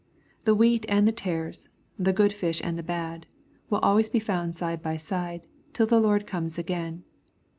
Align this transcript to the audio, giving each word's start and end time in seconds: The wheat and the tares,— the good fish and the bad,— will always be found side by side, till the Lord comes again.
The 0.45 0.55
wheat 0.55 0.83
and 0.89 1.07
the 1.07 1.11
tares,— 1.11 1.69
the 2.05 2.11
good 2.11 2.33
fish 2.33 2.59
and 2.63 2.75
the 2.75 2.81
bad,— 2.81 3.27
will 3.69 3.77
always 3.83 4.09
be 4.09 4.17
found 4.17 4.55
side 4.55 4.81
by 4.81 4.97
side, 4.97 5.45
till 5.73 5.85
the 5.85 6.01
Lord 6.01 6.25
comes 6.25 6.57
again. 6.57 7.03